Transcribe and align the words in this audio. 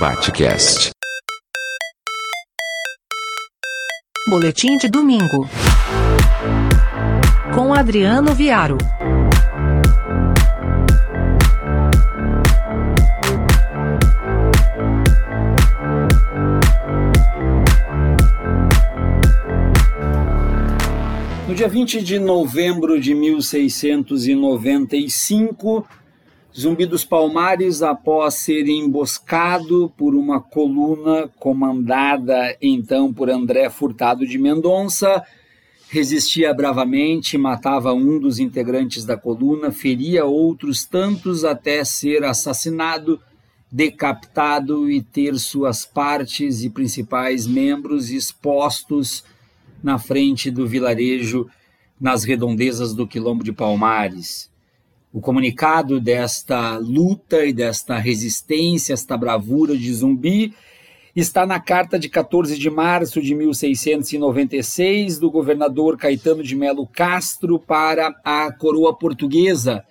Batcast. 0.00 0.90
Boletim 4.30 4.78
de 4.78 4.88
domingo. 4.88 5.48
Com 7.52 7.74
Adriano 7.74 8.32
Viaro. 8.32 8.78
No 21.48 21.54
dia 21.56 21.66
20 21.66 22.04
de 22.04 22.20
novembro 22.20 23.00
de 23.00 23.16
1695, 23.16 25.84
Zumbi 26.56 26.86
dos 26.86 27.04
Palmares, 27.04 27.82
após 27.82 28.34
ser 28.34 28.66
emboscado 28.68 29.92
por 29.96 30.14
uma 30.14 30.40
coluna 30.40 31.28
comandada 31.38 32.56
então 32.60 33.12
por 33.12 33.28
André 33.28 33.68
Furtado 33.68 34.26
de 34.26 34.38
Mendonça, 34.38 35.22
resistia 35.90 36.52
bravamente, 36.54 37.36
matava 37.36 37.92
um 37.92 38.18
dos 38.18 38.38
integrantes 38.38 39.04
da 39.04 39.16
coluna, 39.16 39.70
feria 39.70 40.24
outros 40.24 40.84
tantos 40.84 41.44
até 41.44 41.84
ser 41.84 42.24
assassinado, 42.24 43.20
decapitado 43.70 44.90
e 44.90 45.02
ter 45.02 45.38
suas 45.38 45.84
partes 45.84 46.64
e 46.64 46.70
principais 46.70 47.46
membros 47.46 48.10
expostos 48.10 49.22
na 49.82 49.98
frente 49.98 50.50
do 50.50 50.66
vilarejo 50.66 51.46
nas 52.00 52.24
redondezas 52.24 52.94
do 52.94 53.06
Quilombo 53.06 53.44
de 53.44 53.52
Palmares. 53.52 54.50
O 55.18 55.20
comunicado 55.20 55.98
desta 55.98 56.78
luta 56.78 57.44
e 57.44 57.52
desta 57.52 57.98
resistência, 57.98 58.94
esta 58.94 59.16
bravura 59.16 59.76
de 59.76 59.92
Zumbi, 59.92 60.54
está 61.12 61.44
na 61.44 61.58
carta 61.58 61.98
de 61.98 62.08
14 62.08 62.56
de 62.56 62.70
março 62.70 63.20
de 63.20 63.34
1696 63.34 65.18
do 65.18 65.28
governador 65.28 65.98
Caetano 65.98 66.40
de 66.40 66.54
Melo 66.54 66.86
Castro 66.86 67.58
para 67.58 68.14
a 68.24 68.52
coroa 68.52 68.96
portuguesa. 68.96 69.84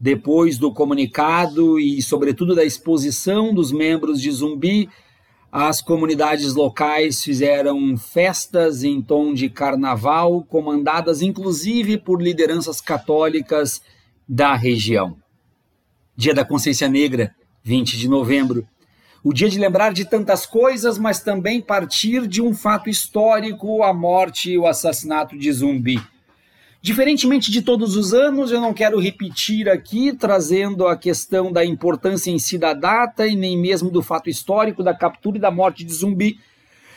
Depois 0.00 0.58
do 0.58 0.72
comunicado 0.72 1.78
e, 1.78 2.02
sobretudo, 2.02 2.52
da 2.52 2.64
exposição 2.64 3.54
dos 3.54 3.70
membros 3.70 4.20
de 4.20 4.32
Zumbi, 4.32 4.88
as 5.52 5.80
comunidades 5.80 6.56
locais 6.56 7.22
fizeram 7.22 7.96
festas 7.96 8.82
em 8.82 9.00
tom 9.00 9.32
de 9.32 9.48
carnaval, 9.48 10.42
comandadas 10.42 11.22
inclusive 11.22 11.98
por 11.98 12.20
lideranças 12.20 12.80
católicas 12.80 13.80
da 14.28 14.54
região. 14.54 15.16
Dia 16.16 16.34
da 16.34 16.44
Consciência 16.44 16.88
Negra, 16.88 17.34
20 17.62 17.96
de 17.96 18.08
novembro. 18.08 18.66
O 19.22 19.32
dia 19.32 19.48
de 19.48 19.58
lembrar 19.58 19.92
de 19.92 20.04
tantas 20.04 20.46
coisas, 20.46 20.98
mas 20.98 21.20
também 21.20 21.60
partir 21.60 22.26
de 22.26 22.40
um 22.42 22.54
fato 22.54 22.88
histórico, 22.88 23.82
a 23.82 23.92
morte 23.92 24.52
e 24.52 24.58
o 24.58 24.66
assassinato 24.66 25.38
de 25.38 25.52
Zumbi. 25.52 26.00
Diferentemente 26.80 27.50
de 27.50 27.62
todos 27.62 27.96
os 27.96 28.14
anos, 28.14 28.52
eu 28.52 28.60
não 28.60 28.72
quero 28.72 29.00
repetir 29.00 29.68
aqui, 29.68 30.12
trazendo 30.12 30.86
a 30.86 30.96
questão 30.96 31.50
da 31.50 31.64
importância 31.64 32.30
em 32.30 32.38
si 32.38 32.56
da 32.56 32.72
data 32.74 33.26
e 33.26 33.34
nem 33.34 33.58
mesmo 33.58 33.90
do 33.90 34.02
fato 34.02 34.30
histórico 34.30 34.82
da 34.82 34.94
captura 34.94 35.36
e 35.36 35.40
da 35.40 35.50
morte 35.50 35.84
de 35.84 35.92
Zumbi, 35.92 36.38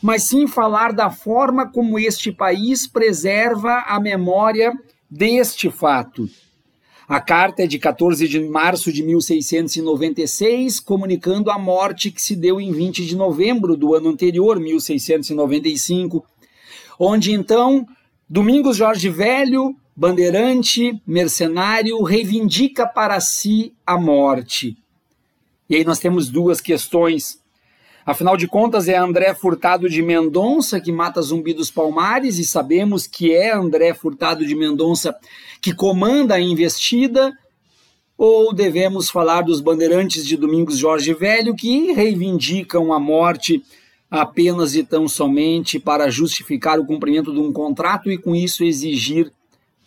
mas 0.00 0.24
sim 0.24 0.46
falar 0.46 0.92
da 0.92 1.10
forma 1.10 1.70
como 1.70 1.98
este 1.98 2.32
país 2.32 2.86
preserva 2.86 3.84
a 3.86 4.00
memória 4.00 4.72
deste 5.10 5.70
fato. 5.70 6.28
A 7.06 7.20
carta 7.20 7.64
é 7.64 7.66
de 7.66 7.78
14 7.78 8.26
de 8.26 8.40
março 8.40 8.90
de 8.90 9.02
1696, 9.02 10.80
comunicando 10.80 11.50
a 11.50 11.58
morte 11.58 12.10
que 12.10 12.20
se 12.20 12.34
deu 12.34 12.58
em 12.60 12.72
20 12.72 13.04
de 13.04 13.14
novembro 13.14 13.76
do 13.76 13.94
ano 13.94 14.08
anterior, 14.08 14.58
1695, 14.58 16.24
onde 16.98 17.32
então 17.32 17.86
Domingos 18.28 18.78
Jorge 18.78 19.10
Velho, 19.10 19.76
bandeirante, 19.94 20.98
mercenário, 21.06 22.02
reivindica 22.02 22.86
para 22.86 23.20
si 23.20 23.74
a 23.86 23.98
morte. 23.98 24.76
E 25.68 25.76
aí 25.76 25.84
nós 25.84 25.98
temos 25.98 26.30
duas 26.30 26.60
questões. 26.60 27.38
Afinal 28.06 28.36
de 28.36 28.46
contas, 28.46 28.86
é 28.86 28.96
André 28.96 29.34
Furtado 29.34 29.88
de 29.88 30.02
Mendonça 30.02 30.78
que 30.78 30.92
mata 30.92 31.22
Zumbi 31.22 31.54
dos 31.54 31.70
Palmares, 31.70 32.38
e 32.38 32.44
sabemos 32.44 33.06
que 33.06 33.32
é 33.32 33.54
André 33.54 33.94
Furtado 33.94 34.46
de 34.46 34.54
Mendonça 34.54 35.16
que 35.60 35.74
comanda 35.74 36.34
a 36.34 36.40
investida, 36.40 37.32
ou 38.16 38.52
devemos 38.52 39.08
falar 39.08 39.40
dos 39.40 39.60
bandeirantes 39.60 40.26
de 40.26 40.36
Domingos 40.36 40.76
Jorge 40.76 41.14
Velho 41.14 41.54
que 41.54 41.92
reivindicam 41.92 42.92
a 42.92 43.00
morte 43.00 43.62
apenas 44.10 44.76
e 44.76 44.84
tão 44.84 45.08
somente 45.08 45.80
para 45.80 46.10
justificar 46.10 46.78
o 46.78 46.86
cumprimento 46.86 47.32
de 47.32 47.40
um 47.40 47.52
contrato 47.52 48.10
e 48.10 48.18
com 48.18 48.36
isso 48.36 48.62
exigir 48.62 49.32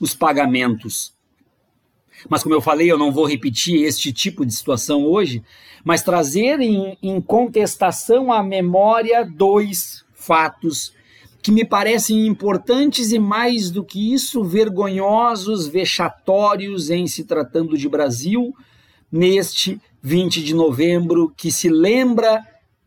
os 0.00 0.14
pagamentos. 0.14 1.15
Mas, 2.28 2.42
como 2.42 2.54
eu 2.54 2.60
falei, 2.60 2.90
eu 2.90 2.98
não 2.98 3.12
vou 3.12 3.26
repetir 3.26 3.82
este 3.84 4.12
tipo 4.12 4.44
de 4.44 4.54
situação 4.54 5.04
hoje, 5.04 5.42
mas 5.84 6.02
trazer 6.02 6.60
em, 6.60 6.96
em 7.02 7.20
contestação 7.20 8.32
à 8.32 8.42
memória 8.42 9.24
dois 9.24 10.04
fatos 10.12 10.92
que 11.42 11.52
me 11.52 11.64
parecem 11.64 12.26
importantes 12.26 13.12
e, 13.12 13.18
mais 13.18 13.70
do 13.70 13.84
que 13.84 14.12
isso, 14.12 14.42
vergonhosos, 14.42 15.68
vexatórios 15.68 16.90
em 16.90 17.06
se 17.06 17.24
tratando 17.24 17.78
de 17.78 17.88
Brasil, 17.88 18.52
neste 19.12 19.80
20 20.02 20.42
de 20.42 20.54
novembro, 20.54 21.32
que 21.36 21.52
se 21.52 21.68
lembra 21.68 22.42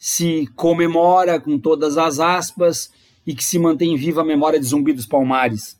se 0.00 0.48
comemora 0.56 1.38
com 1.38 1.58
todas 1.58 1.98
as 1.98 2.18
aspas 2.18 2.90
e 3.26 3.34
que 3.34 3.44
se 3.44 3.58
mantém 3.58 3.94
viva 3.96 4.22
a 4.22 4.24
memória 4.24 4.58
de 4.58 4.64
Zumbi 4.64 4.94
dos 4.94 5.04
Palmares. 5.04 5.78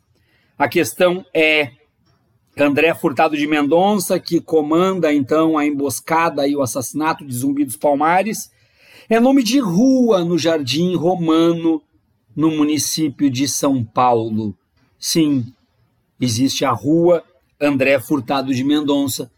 A 0.55 0.69
questão 0.69 1.25
é 1.33 1.71
André 2.61 2.93
Furtado 2.93 3.35
de 3.35 3.47
Mendonça, 3.47 4.19
que 4.19 4.39
comanda 4.39 5.11
então 5.11 5.57
a 5.57 5.65
emboscada 5.65 6.47
e 6.47 6.55
o 6.55 6.61
assassinato 6.61 7.25
de 7.25 7.33
Zumbi 7.33 7.65
dos 7.65 7.75
Palmares, 7.75 8.51
é 9.09 9.19
nome 9.19 9.41
de 9.41 9.59
rua 9.59 10.23
no 10.23 10.37
Jardim 10.37 10.95
Romano, 10.95 11.81
no 12.35 12.51
município 12.51 13.31
de 13.31 13.47
São 13.47 13.83
Paulo. 13.83 14.55
Sim, 14.99 15.51
existe 16.19 16.63
a 16.63 16.71
rua 16.71 17.23
André 17.59 17.99
Furtado 17.99 18.53
de 18.53 18.63
Mendonça, 18.63 19.31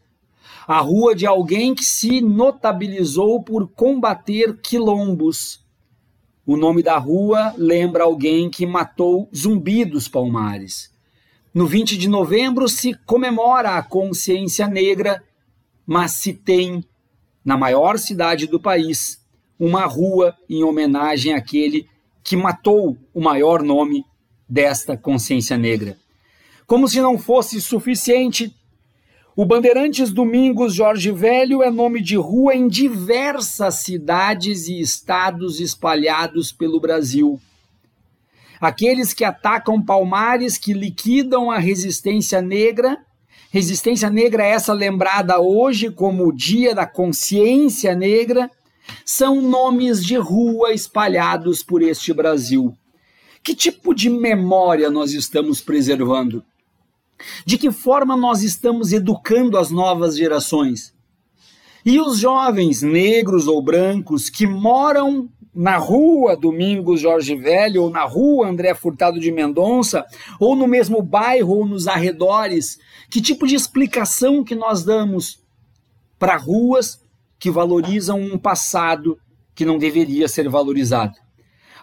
a 0.68 0.80
rua 0.80 1.16
de 1.16 1.26
alguém 1.26 1.74
que 1.74 1.86
se 1.86 2.20
notabilizou 2.20 3.42
por 3.42 3.70
combater 3.70 4.60
quilombos. 4.62 5.64
O 6.46 6.58
nome 6.58 6.84
da 6.84 6.98
rua 6.98 7.54
lembra 7.58 8.04
alguém 8.04 8.50
que 8.50 8.66
matou 8.66 9.30
Zumbi 9.34 9.86
dos 9.86 10.10
Palmares. 10.10 10.93
No 11.54 11.68
20 11.68 11.98
de 11.98 12.08
novembro 12.08 12.68
se 12.68 12.96
comemora 13.06 13.78
a 13.78 13.84
consciência 13.84 14.68
negra, 14.68 15.24
mas 15.86 16.14
se 16.14 16.34
tem, 16.34 16.84
na 17.46 17.56
maior 17.56 18.00
cidade 18.00 18.48
do 18.48 18.60
país, 18.60 19.24
uma 19.60 19.86
rua 19.86 20.36
em 20.50 20.64
homenagem 20.64 21.36
àquele 21.36 21.88
que 22.24 22.36
matou 22.36 22.98
o 23.14 23.22
maior 23.22 23.62
nome 23.62 24.04
desta 24.50 24.98
consciência 24.98 25.56
negra. 25.56 25.96
Como 26.66 26.88
se 26.88 27.00
não 27.00 27.20
fosse 27.20 27.62
suficiente, 27.62 28.52
o 29.36 29.46
Bandeirantes 29.46 30.12
Domingos 30.12 30.74
Jorge 30.74 31.12
Velho 31.12 31.62
é 31.62 31.70
nome 31.70 32.02
de 32.02 32.16
rua 32.16 32.56
em 32.56 32.68
diversas 32.68 33.76
cidades 33.76 34.68
e 34.68 34.80
estados 34.80 35.60
espalhados 35.60 36.52
pelo 36.52 36.80
Brasil. 36.80 37.40
Aqueles 38.60 39.14
que 39.14 39.24
atacam 39.24 39.82
Palmares, 39.82 40.58
que 40.58 40.74
liquidam 40.74 41.52
a 41.52 41.58
resistência 41.58 42.42
negra, 42.42 42.98
resistência 43.52 44.10
negra 44.10 44.46
essa 44.46 44.74
lembrada 44.74 45.40
hoje 45.40 45.92
como 45.92 46.28
o 46.28 46.36
Dia 46.36 46.74
da 46.74 46.86
Consciência 46.86 47.94
Negra, 47.94 48.50
são 49.06 49.42
nomes 49.42 50.04
de 50.04 50.16
rua 50.16 50.74
espalhados 50.74 51.64
por 51.64 51.82
este 51.82 52.14
Brasil. 52.14 52.76
Que 53.44 53.54
tipo 53.54 53.94
de 53.94 54.10
memória 54.10 54.90
nós 54.90 55.14
estamos 55.14 55.62
preservando? 55.62 56.44
De 57.46 57.58
que 57.58 57.72
forma 57.72 58.16
nós 58.16 58.42
estamos 58.42 58.92
educando 58.92 59.58
as 59.58 59.70
novas 59.70 60.18
gerações? 60.18 60.94
E 61.86 62.00
os 62.00 62.18
jovens 62.18 62.82
negros 62.82 63.48
ou 63.48 63.62
brancos 63.62 64.30
que 64.30 64.48
moram 64.48 65.30
na 65.54 65.78
rua 65.78 66.36
Domingos 66.36 67.02
Jorge 67.02 67.36
Velho, 67.36 67.84
ou 67.84 67.90
na 67.90 68.04
rua 68.04 68.48
André 68.48 68.74
Furtado 68.74 69.20
de 69.20 69.32
Mendonça, 69.32 70.06
ou 70.40 70.56
no 70.56 70.68
mesmo 70.68 71.02
bairro 71.02 71.60
ou 71.60 71.66
nos 71.66 71.88
arredores, 71.88 72.80
que 73.10 73.22
tipo 73.22 73.46
de 73.46 73.56
explicação 73.56 74.44
que 74.44 74.56
nós 74.56 74.84
damos 74.84 75.42
para 76.18 76.38
ruas 76.38 77.04
que 77.38 77.52
valorizam 77.52 78.20
um 78.20 78.38
passado 78.38 79.20
que 79.54 79.66
não 79.66 79.78
deveria 79.78 80.28
ser 80.28 80.50
valorizado? 80.50 81.23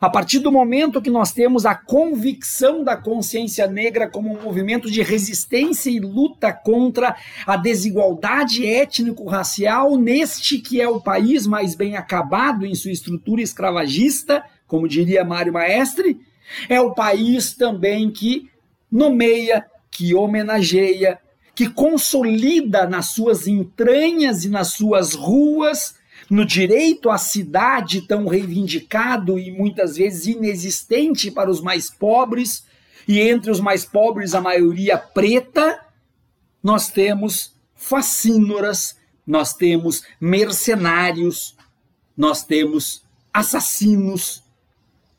A 0.01 0.09
partir 0.09 0.39
do 0.39 0.51
momento 0.51 1.03
que 1.03 1.11
nós 1.11 1.31
temos 1.31 1.67
a 1.67 1.75
convicção 1.75 2.83
da 2.83 2.97
consciência 2.97 3.67
negra 3.67 4.09
como 4.09 4.33
um 4.33 4.43
movimento 4.43 4.91
de 4.91 5.03
resistência 5.03 5.91
e 5.91 6.01
luta 6.01 6.55
contra 6.55 7.15
a 7.47 7.55
desigualdade 7.55 8.67
étnico-racial 8.67 9.99
neste 9.99 10.57
que 10.57 10.81
é 10.81 10.89
o 10.89 11.03
país 11.03 11.47
mais 11.47 11.75
bem 11.75 11.97
acabado 11.97 12.65
em 12.65 12.75
sua 12.75 12.91
estrutura 12.91 13.43
escravagista, 13.43 14.43
como 14.67 14.89
diria 14.89 15.23
Mário 15.23 15.53
Maestre, 15.53 16.19
é 16.67 16.81
o 16.81 16.95
país 16.95 17.53
também 17.53 18.11
que 18.11 18.49
nomeia, 18.91 19.67
que 19.91 20.15
homenageia, 20.15 21.19
que 21.55 21.69
consolida 21.69 22.87
nas 22.87 23.09
suas 23.09 23.47
entranhas 23.47 24.47
e 24.47 24.49
nas 24.49 24.69
suas 24.69 25.15
ruas 25.15 26.00
no 26.31 26.47
direito 26.47 27.11
à 27.11 27.19
cidade 27.19 28.03
tão 28.03 28.29
reivindicado 28.29 29.37
e 29.37 29.51
muitas 29.51 29.97
vezes 29.97 30.27
inexistente 30.27 31.29
para 31.29 31.51
os 31.51 31.61
mais 31.61 31.91
pobres, 31.91 32.65
e 33.09 33.19
entre 33.19 33.51
os 33.51 33.59
mais 33.59 33.85
pobres 33.85 34.33
a 34.33 34.41
maioria 34.41 34.97
preta, 34.97 35.85
nós 36.63 36.89
temos 36.89 37.53
facínoras, 37.75 38.97
nós 39.27 39.55
temos 39.55 40.05
mercenários, 40.21 41.57
nós 42.17 42.45
temos 42.45 43.03
assassinos. 43.35 44.45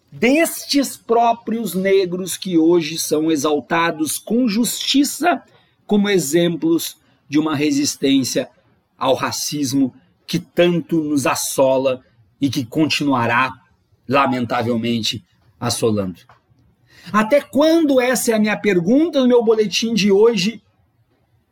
Destes 0.09 0.95
próprios 0.95 1.73
negros 1.73 2.37
que 2.37 2.57
hoje 2.57 2.97
são 2.97 3.29
exaltados 3.29 4.17
com 4.17 4.47
justiça 4.47 5.43
como 5.85 6.09
exemplos 6.09 6.97
de 7.27 7.37
uma 7.37 7.55
resistência 7.55 8.49
ao 8.97 9.15
racismo 9.15 9.93
que 10.31 10.39
tanto 10.39 11.03
nos 11.03 11.27
assola 11.27 11.99
e 12.39 12.49
que 12.49 12.63
continuará, 12.63 13.51
lamentavelmente, 14.07 15.25
assolando. 15.59 16.21
Até 17.11 17.41
quando? 17.41 17.99
Essa 17.99 18.31
é 18.31 18.35
a 18.35 18.39
minha 18.39 18.55
pergunta 18.55 19.19
no 19.19 19.27
meu 19.27 19.43
boletim 19.43 19.93
de 19.93 20.09
hoje. 20.09 20.63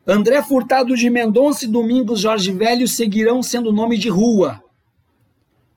André 0.08 0.42
Furtado 0.42 0.96
de 0.96 1.10
Mendonça 1.10 1.66
e 1.66 1.68
Domingos 1.68 2.22
Jorge 2.22 2.54
Velho 2.54 2.88
seguirão 2.88 3.44
sendo 3.44 3.74
nome 3.74 3.98
de 3.98 4.08
rua. 4.08 4.64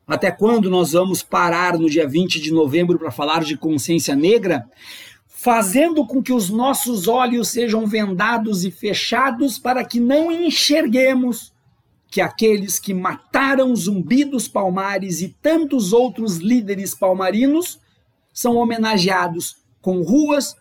Até 0.07 0.31
quando 0.31 0.71
nós 0.71 0.93
vamos 0.93 1.25
parar 1.25 1.77
no 1.77 1.91
dia 1.91 2.07
20 2.07 2.41
de 2.41 2.53
novembro 2.53 3.01
para 3.01 3.11
falar 3.11 3.43
de 3.43 3.57
consciência 3.57 4.15
negra? 4.15 4.65
Fazendo 5.27 6.07
com 6.07 6.23
que 6.23 6.33
os 6.33 6.51
nossos 6.51 7.09
olhos 7.09 7.49
sejam 7.49 7.85
vendados 7.85 8.65
e 8.65 8.71
fechados 8.71 9.59
para 9.59 9.85
que 9.85 9.99
não 9.99 10.31
enxerguemos 10.31 11.52
que 12.13 12.21
aqueles 12.21 12.79
que 12.79 12.93
mataram 12.93 13.75
Zumbi 13.75 14.23
dos 14.23 14.47
Palmares 14.47 15.23
e 15.23 15.31
tantos 15.41 15.95
outros 15.95 16.37
líderes 16.37 16.95
palmarinos 16.95 17.81
são 18.35 18.57
homenageados 18.57 19.57
com 19.81 20.03
ruas 20.03 20.55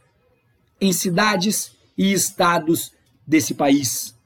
em 0.80 0.94
cidades 0.94 1.74
e 1.98 2.14
estados 2.14 2.94
desse 3.28 3.54
país. 3.54 4.18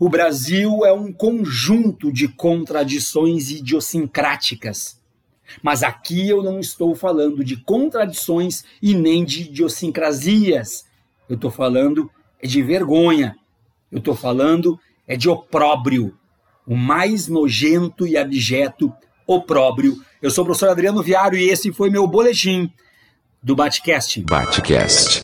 O 0.00 0.08
Brasil 0.08 0.86
é 0.86 0.92
um 0.92 1.12
conjunto 1.12 2.10
de 2.10 2.28
contradições 2.28 3.50
idiosincráticas. 3.50 4.98
Mas 5.62 5.82
aqui 5.82 6.30
eu 6.30 6.42
não 6.42 6.58
estou 6.58 6.94
falando 6.94 7.44
de 7.44 7.58
contradições 7.58 8.64
e 8.80 8.94
nem 8.94 9.22
de 9.22 9.42
idiosincrasias. 9.42 10.86
Eu 11.28 11.34
estou 11.34 11.50
falando 11.50 12.10
é 12.40 12.46
de 12.46 12.62
vergonha. 12.62 13.36
Eu 13.92 13.98
estou 13.98 14.16
falando 14.16 14.80
é 15.06 15.14
de 15.14 15.28
opróbrio 15.28 16.18
o 16.66 16.76
mais 16.76 17.28
nojento 17.28 18.06
e 18.06 18.16
abjeto 18.16 18.92
opróbrio. 19.26 19.96
Eu 20.20 20.30
sou 20.30 20.42
o 20.42 20.46
professor 20.46 20.70
Adriano 20.70 21.02
Viário 21.02 21.38
e 21.38 21.48
esse 21.48 21.72
foi 21.72 21.90
meu 21.90 22.06
boletim 22.06 22.70
do 23.42 23.54
Batcast. 23.54 24.22
Batcast. 24.22 25.22